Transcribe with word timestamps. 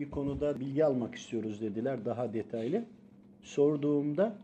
bir 0.00 0.10
konuda 0.10 0.60
bilgi 0.60 0.84
almak 0.84 1.14
istiyoruz 1.14 1.60
dediler 1.60 2.04
daha 2.04 2.34
detaylı. 2.34 2.84
Sorduğumda 3.42 4.34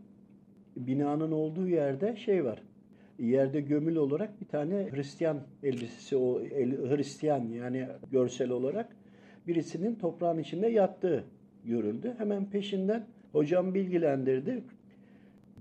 binanın 0.75 1.31
olduğu 1.31 1.67
yerde 1.67 2.15
şey 2.15 2.45
var. 2.45 2.61
Yerde 3.19 3.61
gömülü 3.61 3.99
olarak 3.99 4.41
bir 4.41 4.45
tane 4.45 4.89
Hristiyan 4.91 5.39
elbisesi, 5.63 6.17
o 6.17 6.39
el, 6.39 6.89
Hristiyan 6.89 7.47
yani 7.47 7.87
görsel 8.11 8.49
olarak 8.49 8.95
birisinin 9.47 9.95
toprağın 9.95 10.39
içinde 10.39 10.67
yattığı 10.67 11.23
görüldü. 11.65 12.15
Hemen 12.17 12.45
peşinden 12.45 13.05
hocam 13.31 13.73
bilgilendirdi. 13.73 14.63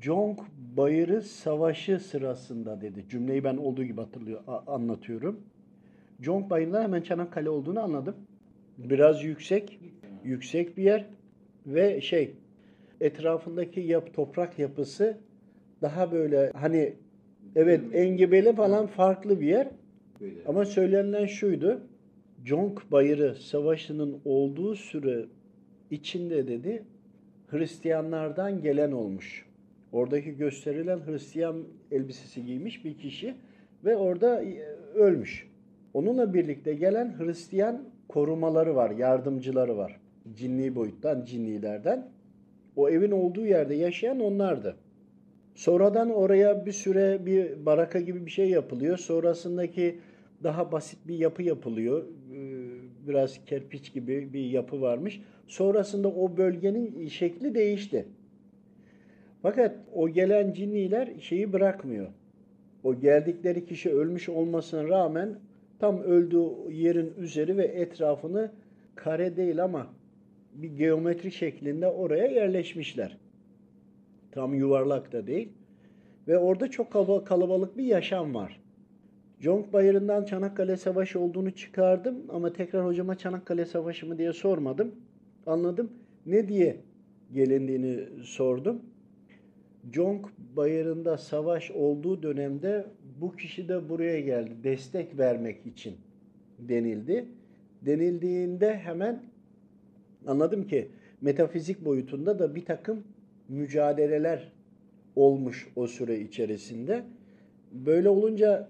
Jong 0.00 0.38
Bayırı 0.76 1.22
Savaşı 1.22 2.00
sırasında 2.00 2.80
dedi. 2.80 3.04
Cümleyi 3.08 3.44
ben 3.44 3.56
olduğu 3.56 3.84
gibi 3.84 4.00
hatırlıyor, 4.00 4.40
anlatıyorum. 4.66 5.40
Jong 6.20 6.50
Bayırı'nda 6.50 6.82
hemen 6.82 7.02
Çanakkale 7.02 7.50
olduğunu 7.50 7.80
anladım. 7.80 8.14
Biraz 8.78 9.24
yüksek, 9.24 9.80
yüksek 10.24 10.76
bir 10.76 10.82
yer 10.82 11.06
ve 11.66 12.00
şey 12.00 12.34
etrafındaki 13.00 13.80
yap, 13.80 14.14
toprak 14.14 14.58
yapısı 14.58 15.18
daha 15.82 16.12
böyle 16.12 16.50
hani 16.54 16.94
evet 17.56 17.80
engebeli 17.92 18.54
falan 18.54 18.86
farklı 18.86 19.40
bir 19.40 19.46
yer. 19.46 19.68
Ama 20.46 20.64
söylenen 20.64 21.26
şuydu. 21.26 21.80
Jong 22.44 22.78
Bayırı 22.90 23.34
Savaşı'nın 23.34 24.20
olduğu 24.24 24.74
süre 24.74 25.24
içinde 25.90 26.48
dedi 26.48 26.84
Hristiyanlardan 27.46 28.62
gelen 28.62 28.92
olmuş. 28.92 29.46
Oradaki 29.92 30.36
gösterilen 30.36 31.00
Hristiyan 31.06 31.64
elbisesi 31.90 32.44
giymiş 32.44 32.84
bir 32.84 32.98
kişi 32.98 33.34
ve 33.84 33.96
orada 33.96 34.42
e, 34.42 34.58
ölmüş. 34.94 35.48
Onunla 35.94 36.34
birlikte 36.34 36.74
gelen 36.74 37.18
Hristiyan 37.18 37.82
korumaları 38.08 38.76
var, 38.76 38.90
yardımcıları 38.90 39.76
var. 39.76 40.00
Cinni 40.34 40.74
boyuttan, 40.74 41.24
cinnilerden. 41.24 42.08
O 42.76 42.88
evin 42.88 43.10
olduğu 43.10 43.46
yerde 43.46 43.74
yaşayan 43.74 44.20
onlardı. 44.20 44.76
Sonradan 45.54 46.10
oraya 46.10 46.66
bir 46.66 46.72
süre 46.72 47.26
bir 47.26 47.66
baraka 47.66 48.00
gibi 48.00 48.26
bir 48.26 48.30
şey 48.30 48.50
yapılıyor. 48.50 48.98
Sonrasındaki 48.98 49.98
daha 50.42 50.72
basit 50.72 50.98
bir 51.08 51.18
yapı 51.18 51.42
yapılıyor. 51.42 52.04
Ee, 52.04 52.44
biraz 53.08 53.44
kerpiç 53.44 53.92
gibi 53.92 54.32
bir 54.32 54.44
yapı 54.50 54.80
varmış. 54.80 55.20
Sonrasında 55.46 56.08
o 56.08 56.36
bölgenin 56.36 57.08
şekli 57.08 57.54
değişti. 57.54 58.06
Fakat 59.42 59.76
o 59.94 60.08
gelen 60.08 60.52
cinniler 60.52 61.08
şeyi 61.20 61.52
bırakmıyor. 61.52 62.06
O 62.84 63.00
geldikleri 63.00 63.64
kişi 63.66 63.90
ölmüş 63.90 64.28
olmasına 64.28 64.88
rağmen 64.88 65.38
tam 65.78 66.02
öldüğü 66.02 66.72
yerin 66.72 67.14
üzeri 67.18 67.56
ve 67.56 67.64
etrafını 67.64 68.52
kare 68.94 69.36
değil 69.36 69.64
ama 69.64 69.86
bir 70.54 70.68
geometri 70.68 71.32
şeklinde 71.32 71.86
oraya 71.88 72.26
yerleşmişler. 72.26 73.16
Tam 74.32 74.54
yuvarlak 74.54 75.12
da 75.12 75.26
değil. 75.26 75.48
Ve 76.28 76.38
orada 76.38 76.70
çok 76.70 76.92
kalabalık 77.26 77.78
bir 77.78 77.84
yaşam 77.84 78.34
var. 78.34 78.60
Jong 79.40 79.72
Bayırı'ndan 79.72 80.24
Çanakkale 80.24 80.76
Savaşı 80.76 81.20
olduğunu 81.20 81.50
çıkardım 81.50 82.16
ama 82.28 82.52
tekrar 82.52 82.86
hocama 82.86 83.18
Çanakkale 83.18 83.64
Savaşı 83.64 84.06
mı 84.06 84.18
diye 84.18 84.32
sormadım. 84.32 84.94
Anladım. 85.46 85.92
Ne 86.26 86.48
diye 86.48 86.76
gelindiğini 87.32 88.24
sordum. 88.24 88.82
Jong 89.92 90.26
Bayırı'nda 90.56 91.18
savaş 91.18 91.70
olduğu 91.70 92.22
dönemde 92.22 92.86
bu 93.20 93.36
kişi 93.36 93.68
de 93.68 93.88
buraya 93.88 94.20
geldi 94.20 94.52
destek 94.64 95.18
vermek 95.18 95.66
için 95.66 95.94
denildi. 96.58 97.24
Denildiğinde 97.82 98.76
hemen 98.78 99.22
anladım 100.26 100.66
ki 100.66 100.88
metafizik 101.20 101.84
boyutunda 101.84 102.38
da 102.38 102.54
bir 102.54 102.64
takım 102.64 103.04
mücadeleler 103.48 104.52
olmuş 105.16 105.68
o 105.76 105.86
süre 105.86 106.20
içerisinde. 106.20 107.02
Böyle 107.72 108.08
olunca 108.08 108.68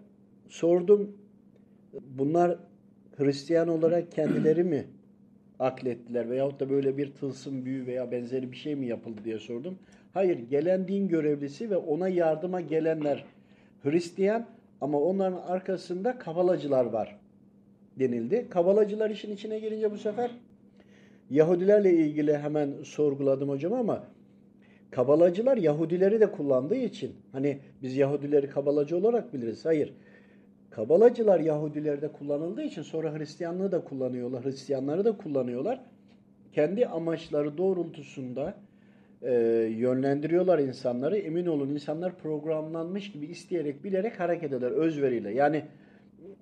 sordum 0.49 1.17
bunlar 2.19 2.59
Hristiyan 3.17 3.69
olarak 3.69 4.13
kendileri 4.13 4.65
mi 4.65 4.85
aklettiler 5.59 6.31
veyahut 6.31 6.61
da 6.61 6.71
böyle 6.71 6.97
bir 6.97 7.13
tılsım 7.13 7.65
büyü 7.65 7.87
veya 7.87 8.11
benzeri 8.11 8.53
bir 8.53 8.57
şey 8.57 8.75
mi 8.75 8.87
yapıldı 8.87 9.21
diye 9.25 9.39
sordum. 9.39 9.79
Hayır, 10.15 10.39
gelen 10.39 10.89
din 10.89 11.09
görevlisi 11.09 11.71
ve 11.71 11.77
ona 11.77 12.09
yardıma 12.09 12.61
gelenler 12.61 13.25
Hristiyan 13.83 14.47
ama 14.81 15.01
onların 15.01 15.41
arkasında 15.47 16.19
kabalacılar 16.19 16.85
var 16.85 17.19
denildi. 17.99 18.47
Kabalacılar 18.51 19.11
işin 19.11 19.33
içine 19.33 19.59
girince 19.59 19.91
bu 19.91 19.99
sefer 19.99 20.31
Yahudilerle 21.31 21.93
ilgili 21.93 22.39
hemen 22.39 22.71
sorguladım 22.83 23.49
hocam 23.49 23.73
ama 23.73 24.05
kabalacılar 24.91 25.57
Yahudileri 25.57 26.21
de 26.21 26.33
kullandığı 26.33 26.77
için 26.77 27.13
hani 27.33 27.59
biz 27.83 27.97
Yahudileri 27.97 28.51
kabalacı 28.51 28.97
olarak 28.97 29.35
biliriz. 29.35 29.65
Hayır. 29.65 29.95
Kabalacılar 30.71 31.41
Yahudilerde 31.41 32.13
kullanıldığı 32.13 32.63
için 32.63 32.83
sonra 32.83 33.19
Hristiyanlığı 33.19 33.73
da 33.73 33.85
kullanıyorlar. 33.85 34.45
Hristiyanları 34.45 35.05
da 35.05 35.17
kullanıyorlar. 35.17 35.81
Kendi 36.53 36.87
amaçları 36.87 37.59
doğrultusunda 37.59 38.55
e, 39.25 39.33
yönlendiriyorlar 39.77 40.59
insanları. 40.59 41.17
Emin 41.17 41.47
olun 41.47 41.71
insanlar 41.71 42.19
programlanmış 42.19 43.13
gibi 43.13 43.27
isteyerek 43.27 43.85
bilerek 43.85 44.21
hareket 44.21 44.53
eder 44.53 44.71
özveriyle. 44.71 45.35
Yani 45.35 45.65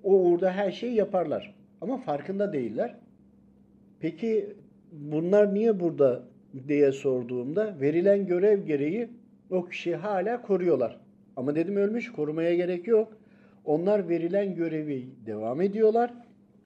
o 0.03 0.13
uğurda 0.13 0.51
her 0.51 0.71
şeyi 0.71 0.95
yaparlar. 0.95 1.55
Ama 1.81 1.97
farkında 1.97 2.53
değiller. 2.53 2.95
Peki 3.99 4.55
bunlar 4.91 5.53
niye 5.53 5.79
burada 5.79 6.23
diye 6.67 6.91
sorduğumda 6.91 7.81
verilen 7.81 8.27
görev 8.27 8.65
gereği 8.65 9.09
o 9.49 9.65
kişiyi 9.65 9.95
hala 9.95 10.41
koruyorlar. 10.41 10.99
Ama 11.35 11.55
dedim 11.55 11.77
ölmüş 11.77 12.11
korumaya 12.11 12.55
gerek 12.55 12.87
yok. 12.87 13.17
Onlar 13.65 14.09
verilen 14.09 14.55
görevi 14.55 15.09
devam 15.25 15.61
ediyorlar. 15.61 16.13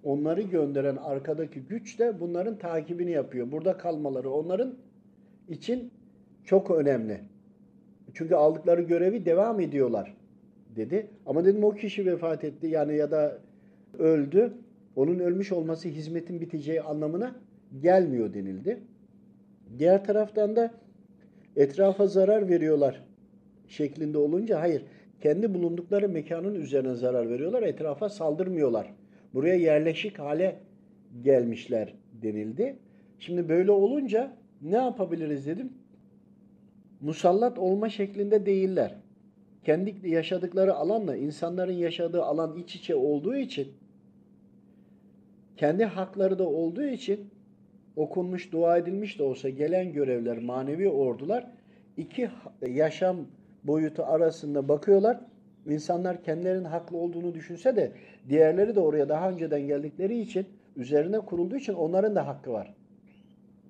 Onları 0.04 0.42
gönderen 0.42 0.96
arkadaki 0.96 1.60
güç 1.60 2.00
de 2.00 2.20
bunların 2.20 2.58
takibini 2.58 3.12
yapıyor. 3.12 3.52
Burada 3.52 3.78
kalmaları 3.78 4.30
onların 4.30 4.76
için 5.50 5.92
çok 6.48 6.72
önemli. 6.72 7.20
Çünkü 8.14 8.36
aldıkları 8.36 8.82
görevi 8.82 9.26
devam 9.26 9.60
ediyorlar 9.60 10.14
dedi. 10.76 11.08
Ama 11.26 11.46
dedim 11.46 11.64
o 11.64 11.72
kişi 11.72 12.06
vefat 12.06 12.44
etti 12.44 12.68
yani 12.68 12.96
ya 12.96 13.12
da 13.12 13.38
öldü. 14.00 14.54
Onun 14.96 15.20
ölmüş 15.20 15.52
olması 15.52 15.90
hizmetin 15.90 16.42
biteceği 16.42 16.82
anlamına 16.82 17.36
gelmiyor 17.82 18.34
denildi. 18.34 18.80
Diğer 19.80 20.06
taraftan 20.06 20.56
da 20.56 20.72
etrafa 21.56 22.08
zarar 22.08 22.50
veriyorlar 22.50 23.04
şeklinde 23.68 24.18
olunca 24.18 24.62
hayır 24.62 24.86
kendi 25.22 25.54
bulundukları 25.54 26.10
mekanın 26.10 26.56
üzerine 26.56 26.96
zarar 26.96 27.30
veriyorlar. 27.30 27.64
Etrafa 27.64 28.10
saldırmıyorlar. 28.10 28.94
Buraya 29.34 29.56
yerleşik 29.56 30.20
hale 30.20 30.56
gelmişler 31.24 31.94
denildi. 32.22 32.76
Şimdi 33.20 33.50
böyle 33.50 33.72
olunca 33.72 34.32
ne 34.62 34.76
yapabiliriz 34.76 35.48
dedim. 35.48 35.74
Musallat 37.02 37.60
olma 37.60 37.90
şeklinde 37.90 38.46
değiller. 38.46 38.96
Kendi 39.64 40.10
yaşadıkları 40.10 40.76
alanla 40.76 41.16
insanların 41.16 41.74
yaşadığı 41.74 42.24
alan 42.24 42.58
iç 42.58 42.76
içe 42.76 42.96
olduğu 42.96 43.36
için 43.36 43.68
kendi 45.58 45.86
hakları 45.86 46.40
da 46.40 46.48
olduğu 46.50 46.84
için 46.84 47.30
okunmuş, 47.96 48.52
dua 48.52 48.78
edilmiş 48.78 49.20
de 49.20 49.24
olsa 49.24 49.50
gelen 49.50 49.94
görevler, 49.94 50.38
manevi 50.38 50.90
ordular 50.90 51.48
iki 51.98 52.30
yaşam 52.68 53.18
boyutu 53.64 54.04
arasında 54.04 54.68
bakıyorlar. 54.70 55.20
İnsanlar 55.70 56.24
kendilerinin 56.24 56.64
haklı 56.64 56.98
olduğunu 56.98 57.34
düşünse 57.34 57.76
de 57.76 57.92
diğerleri 58.30 58.76
de 58.76 58.80
oraya 58.80 59.10
daha 59.10 59.30
önceden 59.30 59.68
geldikleri 59.68 60.20
için 60.20 60.46
üzerine 60.76 61.20
kurulduğu 61.20 61.56
için 61.56 61.74
onların 61.74 62.16
da 62.16 62.28
hakkı 62.28 62.52
var. 62.52 62.74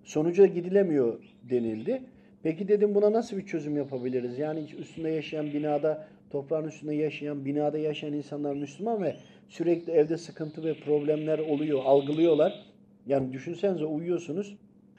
Sonuca 0.04 0.46
gidilemiyor 0.46 1.36
denildi. 1.50 2.02
Peki 2.44 2.68
dedim 2.68 2.96
buna 2.96 3.12
nasıl 3.12 3.38
bir 3.38 3.46
çözüm 3.46 3.78
yapabiliriz? 3.78 4.40
Yani 4.40 4.66
üstünde 4.80 5.10
yaşayan 5.10 5.54
binada, 5.54 6.08
toprağın 6.30 6.68
üstünde 6.68 6.96
yaşayan, 6.96 7.46
binada 7.46 7.78
yaşayan 7.78 8.14
insanlar 8.14 8.56
Müslüman 8.56 9.04
ve 9.04 9.16
sürekli 9.50 9.92
evde 9.92 10.18
sıkıntı 10.18 10.64
ve 10.64 10.74
problemler 10.74 11.40
oluyor, 11.40 11.82
algılıyorlar. 11.86 12.66
Yani 13.08 13.34
düşünsenize 13.34 13.86
uyuyorsunuz. 13.86 14.58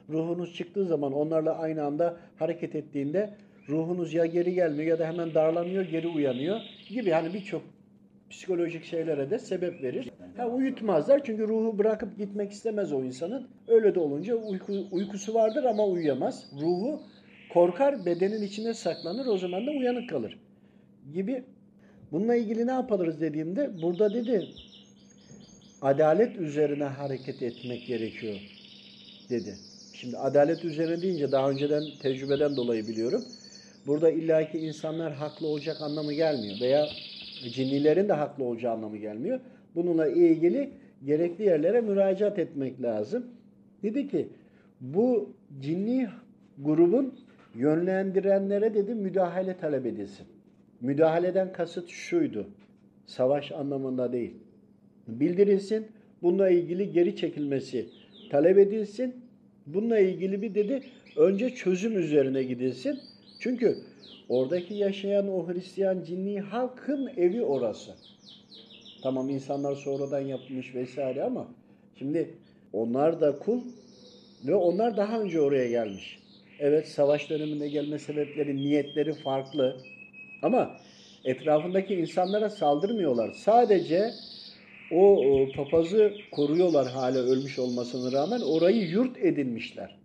Ruhunuz 0.08 0.54
çıktığı 0.54 0.86
zaman 0.86 1.12
onlarla 1.12 1.58
aynı 1.58 1.84
anda 1.84 2.16
hareket 2.36 2.74
ettiğinde 2.74 3.30
ruhunuz 3.68 4.14
ya 4.14 4.26
geri 4.26 4.54
gelmiyor 4.54 4.88
ya 4.88 4.98
da 4.98 5.06
hemen 5.06 5.34
darlanıyor, 5.34 5.84
geri 5.84 6.08
uyanıyor 6.08 6.60
gibi. 6.88 7.08
Yani 7.08 7.34
birçok 7.34 7.62
psikolojik 8.30 8.84
şeylere 8.84 9.30
de 9.30 9.38
sebep 9.38 9.82
verir. 9.82 10.10
Ha, 10.36 10.48
uyutmazlar 10.48 11.24
çünkü 11.24 11.48
ruhu 11.48 11.78
bırakıp 11.78 12.18
gitmek 12.18 12.52
istemez 12.52 12.92
o 12.92 13.04
insanın. 13.04 13.46
Öyle 13.68 13.94
de 13.94 14.00
olunca 14.00 14.34
uyku, 14.34 14.72
uykusu 14.92 15.34
vardır 15.34 15.64
ama 15.64 15.86
uyuyamaz. 15.86 16.50
Ruhu 16.60 17.00
korkar, 17.48 18.06
bedenin 18.06 18.42
içinde 18.42 18.74
saklanır, 18.74 19.26
o 19.26 19.38
zaman 19.38 19.66
da 19.66 19.70
uyanık 19.70 20.10
kalır 20.10 20.38
gibi. 21.14 21.44
Bununla 22.12 22.34
ilgili 22.34 22.66
ne 22.66 22.72
yapalırız 22.72 23.20
dediğimde 23.20 23.82
burada 23.82 24.14
dedi 24.14 24.48
adalet 25.82 26.36
üzerine 26.36 26.84
hareket 26.84 27.42
etmek 27.42 27.86
gerekiyor. 27.86 28.40
dedi. 29.30 29.54
Şimdi 29.94 30.16
adalet 30.16 30.64
üzerine 30.64 31.02
deyince 31.02 31.32
daha 31.32 31.50
önceden 31.50 31.82
tecrübeden 32.02 32.56
dolayı 32.56 32.88
biliyorum. 32.88 33.24
Burada 33.86 34.10
illaki 34.10 34.58
insanlar 34.58 35.12
haklı 35.12 35.46
olacak 35.46 35.76
anlamı 35.80 36.12
gelmiyor 36.12 36.60
veya 36.60 36.88
cinnilerin 37.54 38.08
de 38.08 38.12
haklı 38.12 38.44
olacağı 38.44 38.72
anlamı 38.72 38.96
gelmiyor. 38.96 39.40
Bununla 39.74 40.08
ilgili 40.08 40.70
gerekli 41.06 41.44
yerlere 41.44 41.80
müracaat 41.80 42.38
etmek 42.38 42.82
lazım. 42.82 43.26
Dedi 43.82 44.08
ki 44.08 44.28
bu 44.80 45.32
cinni 45.60 46.08
grubun 46.58 47.14
yönlendirenlere 47.54 48.74
dedi 48.74 48.94
müdahale 48.94 49.56
talep 49.56 49.86
edilsin. 49.86 50.26
Müdahaleden 50.80 51.52
kasıt 51.52 51.88
şuydu. 51.88 52.46
Savaş 53.06 53.52
anlamında 53.52 54.12
değil. 54.12 54.34
Bildirilsin. 55.08 55.86
Bununla 56.22 56.50
ilgili 56.50 56.92
geri 56.92 57.16
çekilmesi 57.16 57.88
talep 58.30 58.58
edilsin. 58.58 59.14
Bununla 59.66 59.98
ilgili 59.98 60.42
bir 60.42 60.54
dedi 60.54 60.82
önce 61.16 61.50
çözüm 61.50 61.98
üzerine 61.98 62.42
gidilsin. 62.42 62.98
Çünkü 63.40 63.78
oradaki 64.28 64.74
yaşayan 64.74 65.28
o 65.28 65.48
Hristiyan 65.48 66.02
cinni 66.02 66.40
halkın 66.40 67.10
evi 67.16 67.42
orası. 67.42 67.94
Tamam 69.02 69.30
insanlar 69.30 69.74
sonradan 69.74 70.20
yapmış 70.20 70.74
vesaire 70.74 71.22
ama 71.22 71.48
şimdi 71.98 72.34
onlar 72.72 73.20
da 73.20 73.38
kul 73.38 73.60
ve 74.46 74.54
onlar 74.54 74.96
daha 74.96 75.20
önce 75.20 75.40
oraya 75.40 75.68
gelmiş. 75.68 76.18
Evet 76.60 76.88
savaş 76.88 77.30
döneminde 77.30 77.68
gelme 77.68 77.98
sebepleri, 77.98 78.56
niyetleri 78.56 79.12
farklı. 79.12 79.76
Ama 80.42 80.76
etrafındaki 81.24 81.94
insanlara 81.94 82.50
saldırmıyorlar. 82.50 83.32
Sadece 83.32 84.10
o, 84.92 85.24
papazı 85.56 86.12
koruyorlar 86.30 86.88
hala 86.88 87.18
ölmüş 87.18 87.58
olmasına 87.58 88.12
rağmen 88.12 88.40
orayı 88.40 88.88
yurt 88.88 89.18
edinmişler. 89.18 89.98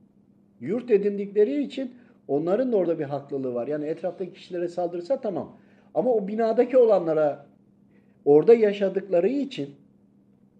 Yurt 0.61 0.91
edindikleri 0.91 1.63
için 1.63 1.91
onların 2.27 2.71
da 2.71 2.77
orada 2.77 2.99
bir 2.99 3.03
haklılığı 3.03 3.53
var. 3.53 3.67
Yani 3.67 3.85
etraftaki 3.85 4.33
kişilere 4.33 4.67
saldırsa 4.67 5.21
tamam. 5.21 5.57
Ama 5.93 6.13
o 6.13 6.27
binadaki 6.27 6.77
olanlara 6.77 7.45
orada 8.25 8.53
yaşadıkları 8.53 9.29
için 9.29 9.69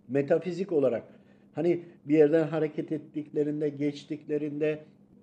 metafizik 0.08 0.72
olarak 0.72 1.04
hani 1.56 1.84
bir 2.06 2.18
yerden 2.18 2.48
hareket 2.48 2.92
ettiklerinde, 2.92 3.70
geçtiklerinde 3.70 4.80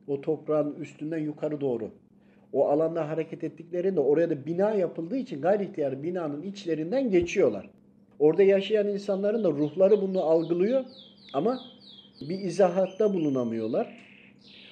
o 0.06 0.20
toprağın 0.20 0.74
üstünden 0.74 1.18
yukarı 1.18 1.60
doğru 1.60 1.90
o 2.52 2.68
alanda 2.68 3.08
hareket 3.08 3.44
ettiklerinde 3.44 4.00
oraya 4.00 4.30
da 4.30 4.46
bina 4.46 4.70
yapıldığı 4.74 5.16
için 5.16 5.40
gayri 5.40 5.64
ihtiyar 5.64 6.02
binanın 6.02 6.42
içlerinden 6.42 7.10
geçiyorlar. 7.10 7.70
Orada 8.18 8.42
yaşayan 8.42 8.88
insanların 8.88 9.44
da 9.44 9.48
ruhları 9.48 10.00
bunu 10.02 10.22
algılıyor 10.22 10.84
ama 11.32 11.60
bir 12.20 12.38
izahatta 12.38 13.14
bulunamıyorlar. 13.14 13.96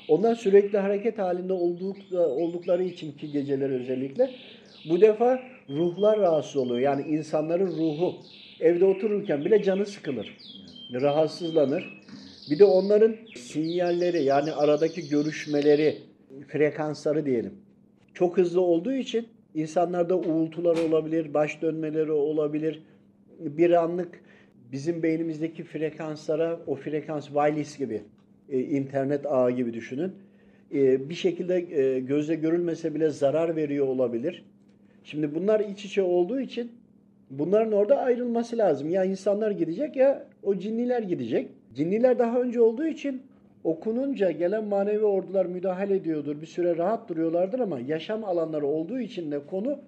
Onlar 0.09 0.35
sürekli 0.35 0.79
hareket 0.79 1.19
halinde 1.19 1.53
olduk, 1.53 1.97
oldukları 2.13 2.85
için 2.85 3.13
ki 3.13 3.33
geceleri 3.33 3.73
özellikle 3.73 4.31
bu 4.91 5.01
defa 5.01 5.41
ruhlar 5.71 6.19
rahatsız 6.19 6.57
oluyor. 6.57 6.81
Yani 6.81 7.03
insanların 7.03 7.67
ruhu 7.67 8.15
evde 8.61 8.85
otururken 8.85 9.45
bile 9.45 9.63
canı 9.63 9.87
sıkılır. 9.87 10.37
Rahatsızlanır. 10.93 11.98
Bir 12.50 12.59
de 12.59 12.65
onların 12.65 13.17
sinyalleri 13.37 14.23
yani 14.23 14.53
aradaki 14.53 15.09
görüşmeleri, 15.09 15.97
frekansları 16.49 17.27
diyelim. 17.27 17.53
Çok 18.15 18.39
hızlı 18.39 18.61
olduğu 18.61 18.93
için 18.93 19.29
insanlarda 19.55 20.17
uğultular 20.17 20.77
olabilir, 20.77 21.35
baş 21.35 21.62
dönmeleri 21.62 22.12
olabilir. 22.12 22.83
Bir 23.39 23.71
anlık 23.71 24.21
bizim 24.73 25.03
beynimizdeki 25.03 25.65
frekanslara 25.65 26.61
o 26.67 26.75
frekans 26.75 27.27
wireless 27.27 27.79
gibi 27.79 28.03
e, 28.49 28.61
internet 28.61 29.27
ağı 29.27 29.51
gibi 29.51 29.75
düşünün. 29.75 30.12
E, 30.75 31.09
bir 31.09 31.15
şekilde 31.15 31.56
e, 31.56 32.01
gözle 32.01 32.35
görülmese 32.35 32.94
bile 32.94 33.11
zarar 33.11 33.56
veriyor 33.56 33.87
olabilir. 33.87 34.44
Şimdi 35.05 35.35
bunlar 35.35 35.61
iç 35.61 35.85
içe 35.85 36.03
olduğu 36.03 36.41
için 36.41 36.73
bunların 37.31 37.73
orada 37.73 37.97
ayrılması 37.97 38.59
lazım. 38.59 38.91
Ya 38.91 39.05
insanlar 39.05 39.51
gidecek 39.51 39.97
ya 39.97 40.27
o 40.43 40.59
cinniler 40.59 41.03
gidecek. 41.03 41.51
Cinniler 41.79 42.19
daha 42.19 42.41
önce 42.41 42.61
olduğu 42.61 42.87
için 42.87 43.23
okununca 43.65 44.31
gelen 44.31 44.65
manevi 44.65 45.05
ordular 45.05 45.47
müdahale 45.47 45.97
ediyordur. 45.97 46.41
Bir 46.41 46.47
süre 46.47 46.77
rahat 46.77 47.09
duruyorlardır 47.09 47.59
ama 47.59 47.81
yaşam 47.81 48.25
alanları 48.25 48.67
olduğu 48.67 49.01
için 49.01 49.31
de 49.31 49.47
konu 49.47 49.79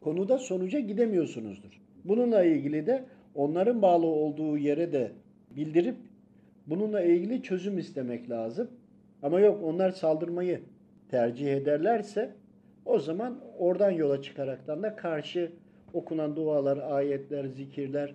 konuda 0.00 0.38
sonuca 0.38 0.78
gidemiyorsunuzdur. 0.80 1.80
Bununla 2.04 2.44
ilgili 2.44 2.86
de 2.86 3.04
onların 3.34 3.82
bağlı 3.82 4.06
olduğu 4.06 4.58
yere 4.58 4.92
de 4.92 5.12
bildirip 5.56 5.96
bununla 6.66 7.02
ilgili 7.02 7.42
çözüm 7.42 7.78
istemek 7.78 8.30
lazım. 8.30 8.68
Ama 9.22 9.40
yok 9.40 9.60
onlar 9.64 9.90
saldırmayı 9.90 10.60
tercih 11.10 11.52
ederlerse 11.52 12.30
o 12.86 12.98
zaman 12.98 13.38
oradan 13.58 13.90
yola 13.90 14.22
çıkaraktan 14.22 14.82
da 14.82 14.96
karşı 14.96 15.52
okunan 15.92 16.36
dualar, 16.36 16.78
ayetler, 16.78 17.44
zikirler, 17.44 18.14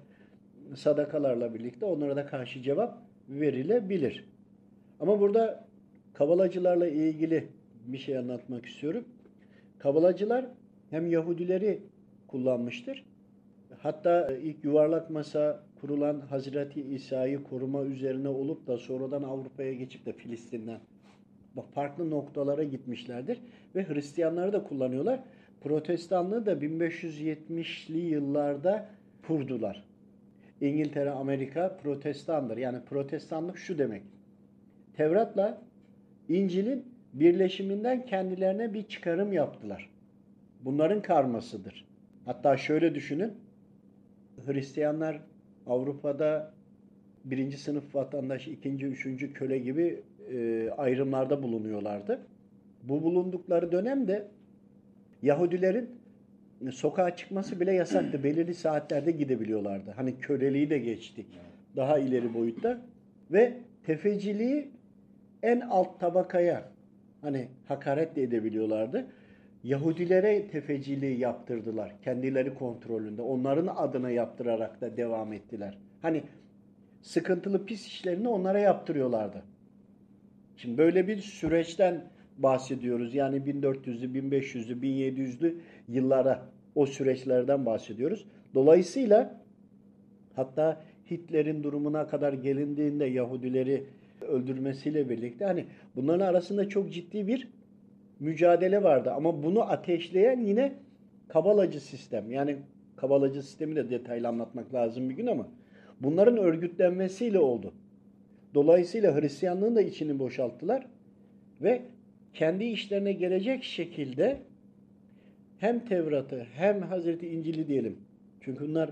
sadakalarla 0.76 1.54
birlikte 1.54 1.86
onlara 1.86 2.16
da 2.16 2.26
karşı 2.26 2.62
cevap 2.62 2.98
verilebilir. 3.30 4.26
Ama 5.00 5.20
burada 5.20 5.68
kabalacılarla 6.14 6.88
ilgili 6.88 7.48
bir 7.86 7.98
şey 7.98 8.18
anlatmak 8.18 8.66
istiyorum. 8.66 9.06
Kabalacılar 9.80 10.46
hem 10.90 11.08
Yahudileri 11.08 11.82
kullanmıştır. 12.28 13.06
Hatta 13.78 14.32
ilk 14.32 14.64
yuvarlak 14.64 15.10
masa 15.10 15.64
kurulan 15.82 16.20
Hazreti 16.20 16.82
İsa'yı 16.82 17.44
koruma 17.44 17.84
üzerine 17.84 18.28
olup 18.28 18.68
da 18.68 18.78
sonradan 18.78 19.24
Avrupa'ya 19.24 19.74
geçip 19.74 20.06
de 20.06 20.14
Filistin'den 20.14 20.80
farklı 21.76 22.10
noktalara 22.10 22.64
gitmişlerdir. 22.64 23.40
Ve 23.76 23.90
Hristiyanları 23.90 24.54
da 24.54 24.64
kullanıyorlar. 24.64 25.20
Protestanlığı 25.62 26.46
da 26.46 26.54
1570'li 26.54 28.00
yıllarda 28.00 28.90
kurdular. 29.28 29.84
İngiltere, 30.62 31.12
Amerika 31.12 31.78
protestandır. 31.84 32.58
Yani 32.58 32.80
protestanlık 32.90 33.58
şu 33.58 33.78
demek. 33.78 34.04
Tevrat'la 34.94 35.62
İncil'in 36.30 36.86
birleşiminden 37.14 38.06
kendilerine 38.06 38.74
bir 38.74 38.84
çıkarım 38.84 39.34
yaptılar. 39.34 39.90
Bunların 40.62 41.02
karmasıdır. 41.02 41.86
Hatta 42.26 42.58
şöyle 42.58 42.96
düşünün. 42.96 43.34
Hristiyanlar 44.46 45.22
Avrupa'da 45.68 46.54
birinci 47.26 47.58
sınıf 47.58 47.96
vatandaş, 47.96 48.48
ikinci, 48.48 48.86
üçüncü 48.86 49.34
köle 49.34 49.60
gibi 49.60 50.02
e, 50.32 50.70
ayrımlarda 50.78 51.44
bulunuyorlardı. 51.44 52.20
Bu 52.84 53.04
bulundukları 53.04 53.72
dönemde 53.72 54.28
Yahudilerin 55.22 55.99
sokağa 56.72 57.16
çıkması 57.16 57.60
bile 57.60 57.74
yasaktı. 57.74 58.24
Belirli 58.24 58.54
saatlerde 58.54 59.12
gidebiliyorlardı. 59.12 59.92
Hani 59.92 60.18
köleliği 60.18 60.70
de 60.70 60.78
geçtik. 60.78 61.26
Daha 61.76 62.00
ileri 62.00 62.34
boyutta. 62.34 62.82
Ve 63.32 63.54
tefeciliği 63.84 64.72
en 65.44 65.60
alt 65.60 66.00
tabakaya 66.00 66.64
hani 67.22 67.48
hakaret 67.68 68.16
de 68.16 68.24
edebiliyorlardı. 68.24 69.06
Yahudilere 69.64 70.48
tefeciliği 70.48 71.20
yaptırdılar. 71.20 71.96
Kendileri 72.04 72.54
kontrolünde. 72.54 73.22
Onların 73.22 73.68
adına 73.68 74.10
yaptırarak 74.10 74.82
da 74.82 74.98
devam 74.98 75.34
ettiler. 75.34 75.78
Hani 76.02 76.24
sıkıntılı 77.02 77.66
pis 77.66 77.88
işlerini 77.88 78.28
onlara 78.28 78.60
yaptırıyorlardı. 78.60 79.44
Şimdi 80.58 80.78
böyle 80.78 81.08
bir 81.08 81.18
süreçten 81.18 82.04
bahsediyoruz. 82.44 83.16
Yani 83.16 83.38
1400'lü, 83.38 84.06
1500'lü, 84.06 84.82
1700'lü 84.82 85.56
yıllara 85.88 86.42
o 86.76 86.86
süreçlerden 86.86 87.66
bahsediyoruz. 87.66 88.26
Dolayısıyla 88.54 89.42
hatta 90.36 90.82
Hitler'in 91.12 91.64
durumuna 91.64 92.08
kadar 92.08 92.34
gelindiğinde 92.34 93.06
Yahudileri 93.06 93.84
öldürmesiyle 94.22 95.10
birlikte 95.10 95.46
hani 95.46 95.66
bunların 95.96 96.26
arasında 96.26 96.70
çok 96.70 96.94
ciddi 96.94 97.28
bir 97.28 97.48
mücadele 98.20 98.84
vardı. 98.84 99.12
Ama 99.12 99.44
bunu 99.44 99.62
ateşleyen 99.62 100.40
yine 100.40 100.74
kabalacı 101.28 101.80
sistem. 101.80 102.32
Yani 102.32 102.58
kabalacı 102.96 103.44
sistemi 103.44 103.76
de 103.76 103.90
detaylı 103.90 104.28
anlatmak 104.28 104.74
lazım 104.74 105.10
bir 105.10 105.16
gün 105.16 105.28
ama 105.28 105.48
bunların 106.02 106.38
örgütlenmesiyle 106.38 107.40
oldu. 107.40 107.74
Dolayısıyla 108.54 109.22
Hristiyanlığın 109.22 109.76
da 109.76 109.82
içini 109.82 110.20
boşalttılar 110.20 110.88
ve 111.62 111.82
kendi 112.34 112.64
işlerine 112.64 113.14
gelecek 113.14 113.64
şekilde 113.64 114.38
hem 115.58 115.86
Tevrat'ı 115.86 116.46
hem 116.56 116.82
Hazreti 116.82 117.28
İncil'i 117.28 117.68
diyelim. 117.68 117.98
Çünkü 118.42 118.68
bunlar 118.68 118.92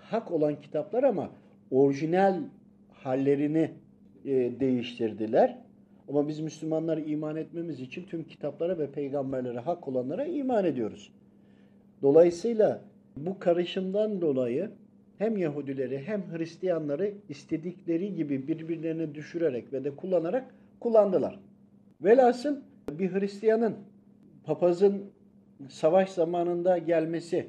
hak 0.00 0.32
olan 0.32 0.60
kitaplar 0.60 1.02
ama 1.02 1.30
orijinal 1.70 2.40
hallerini 2.92 3.70
e, 4.24 4.30
değiştirdiler. 4.60 5.58
Ama 6.08 6.28
biz 6.28 6.40
Müslümanlar 6.40 6.98
iman 6.98 7.36
etmemiz 7.36 7.80
için 7.80 8.04
tüm 8.04 8.24
kitaplara 8.24 8.78
ve 8.78 8.90
peygamberlere 8.90 9.58
hak 9.58 9.88
olanlara 9.88 10.26
iman 10.26 10.64
ediyoruz. 10.64 11.12
Dolayısıyla 12.02 12.80
bu 13.16 13.38
karışımdan 13.38 14.20
dolayı 14.20 14.70
hem 15.18 15.36
Yahudileri 15.36 16.02
hem 16.06 16.22
Hristiyanları 16.32 17.12
istedikleri 17.28 18.14
gibi 18.14 18.48
birbirlerine 18.48 19.14
düşürerek 19.14 19.72
ve 19.72 19.84
de 19.84 19.96
kullanarak 19.96 20.54
kullandılar. 20.80 21.38
Velhasıl 22.02 22.56
bir 22.92 23.12
Hristiyanın 23.12 23.76
papazın 24.44 25.04
savaş 25.68 26.10
zamanında 26.10 26.78
gelmesi 26.78 27.46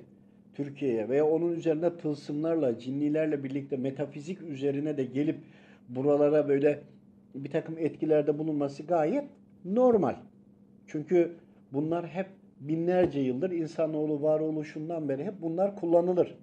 Türkiye'ye 0.55 1.10
veya 1.10 1.25
onun 1.25 1.53
üzerine 1.53 1.98
tılsımlarla, 1.98 2.79
cinnilerle 2.79 3.43
birlikte 3.43 3.77
metafizik 3.77 4.41
üzerine 4.41 4.98
de 4.98 5.03
gelip 5.03 5.38
buralara 5.89 6.48
böyle 6.48 6.79
bir 7.36 7.51
takım 7.51 7.77
etkilerde 7.77 8.38
bulunması 8.38 8.84
gayet 8.84 9.24
normal. 9.65 10.15
Çünkü 10.88 11.31
bunlar 11.74 12.08
hep 12.08 12.27
binlerce 12.60 13.19
yıldır 13.19 13.51
insanoğlu 13.51 14.22
varoluşundan 14.22 15.10
beri 15.10 15.24
hep 15.24 15.41
bunlar 15.41 15.75
kullanılır. 15.75 16.36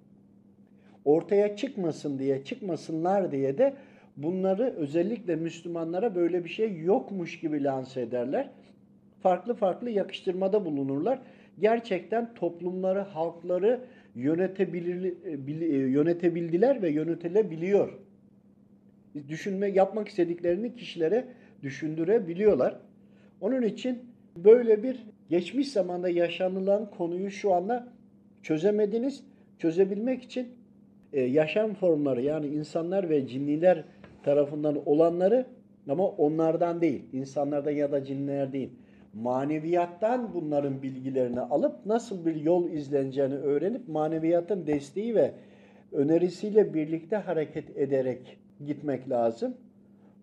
Ortaya 1.05 1.55
çıkmasın 1.55 2.19
diye, 2.19 2.43
çıkmasınlar 2.43 3.31
diye 3.31 3.57
de 3.57 3.73
bunları 4.17 4.73
özellikle 4.77 5.35
Müslümanlara 5.35 6.15
böyle 6.15 6.43
bir 6.43 6.49
şey 6.49 6.81
yokmuş 6.81 7.39
gibi 7.39 7.63
lanse 7.63 8.01
ederler. 8.01 8.49
Farklı 9.21 9.53
farklı 9.53 9.89
yakıştırmada 9.89 10.65
bulunurlar. 10.65 11.19
Gerçekten 11.59 12.33
toplumları, 12.33 12.99
halkları 12.99 13.79
yönetebilir, 14.15 15.13
yönetebildiler 15.87 16.81
ve 16.81 16.89
yönetilebiliyor. 16.89 17.99
Düşünme, 19.27 19.67
yapmak 19.67 20.07
istediklerini 20.07 20.75
kişilere 20.75 21.25
düşündürebiliyorlar. 21.63 22.79
Onun 23.41 23.61
için 23.61 23.99
böyle 24.37 24.83
bir 24.83 25.05
geçmiş 25.29 25.71
zamanda 25.71 26.09
yaşanılan 26.09 26.91
konuyu 26.91 27.31
şu 27.31 27.53
anda 27.53 27.87
çözemediniz. 28.43 29.23
Çözebilmek 29.59 30.23
için 30.23 30.47
e, 31.13 31.21
yaşam 31.21 31.73
formları 31.73 32.21
yani 32.21 32.47
insanlar 32.47 33.09
ve 33.09 33.27
cinniler 33.27 33.83
tarafından 34.23 34.87
olanları 34.87 35.45
ama 35.89 36.07
onlardan 36.07 36.81
değil, 36.81 37.03
insanlardan 37.13 37.71
ya 37.71 37.91
da 37.91 38.03
cinler 38.03 38.53
değil, 38.53 38.69
maneviyattan 39.23 40.33
bunların 40.33 40.81
bilgilerini 40.81 41.39
alıp 41.39 41.85
nasıl 41.85 42.25
bir 42.25 42.35
yol 42.35 42.69
izleneceğini 42.69 43.35
öğrenip 43.35 43.87
maneviyatın 43.87 44.67
desteği 44.67 45.15
ve 45.15 45.33
önerisiyle 45.91 46.73
birlikte 46.73 47.15
hareket 47.15 47.77
ederek 47.77 48.37
gitmek 48.65 49.09
lazım. 49.09 49.53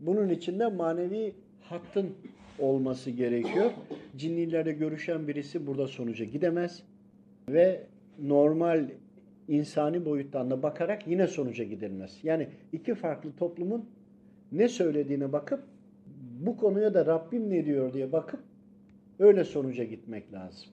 Bunun 0.00 0.28
için 0.28 0.58
de 0.60 0.66
manevi 0.66 1.32
hattın 1.60 2.10
olması 2.58 3.10
gerekiyor. 3.10 3.70
Cinnilerle 4.16 4.72
görüşen 4.72 5.28
birisi 5.28 5.66
burada 5.66 5.86
sonuca 5.86 6.24
gidemez 6.24 6.82
ve 7.48 7.82
normal 8.22 8.88
insani 9.48 10.04
boyuttan 10.04 10.50
da 10.50 10.62
bakarak 10.62 11.08
yine 11.08 11.26
sonuca 11.26 11.64
gidilmez. 11.64 12.18
Yani 12.22 12.48
iki 12.72 12.94
farklı 12.94 13.36
toplumun 13.36 13.84
ne 14.52 14.68
söylediğine 14.68 15.32
bakıp 15.32 15.60
bu 16.40 16.56
konuya 16.56 16.94
da 16.94 17.06
Rabbim 17.06 17.50
ne 17.50 17.64
diyor 17.64 17.92
diye 17.92 18.12
bakıp 18.12 18.40
öyle 19.18 19.44
sonuca 19.44 19.84
gitmek 19.84 20.32
lazım. 20.32 20.68